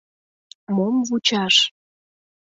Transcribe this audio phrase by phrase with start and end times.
[0.75, 1.55] —Мом вучаш?